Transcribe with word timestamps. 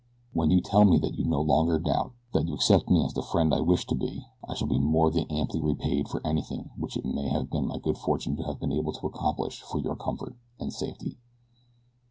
When 0.33 0.49
you 0.49 0.61
tell 0.61 0.83
me 0.83 0.97
that 0.97 1.19
you 1.19 1.25
no 1.25 1.41
longer 1.41 1.77
doubt 1.77 2.13
that 2.33 2.47
you 2.47 2.55
accept 2.55 2.89
me 2.89 3.05
as 3.05 3.13
the 3.13 3.21
friend 3.21 3.53
I 3.53 3.59
would 3.59 3.69
wish 3.69 3.85
to 3.85 3.93
be, 3.93 4.25
I 4.43 4.55
shall 4.55 4.67
be 4.67 4.79
more 4.79 5.11
than 5.11 5.29
amply 5.29 5.61
repaid 5.61 6.09
for 6.09 6.25
anything 6.25 6.71
which 6.75 6.97
it 6.97 7.05
may 7.05 7.27
have 7.27 7.51
been 7.51 7.67
my 7.67 7.77
good 7.77 7.99
fortune 7.99 8.35
to 8.37 8.43
have 8.45 8.59
been 8.59 8.71
able 8.71 8.93
to 8.93 9.05
accomplish 9.05 9.61
for 9.61 9.79
your 9.79 9.95
comfort 9.95 10.35
and 10.59 10.73
safety." 10.73 11.19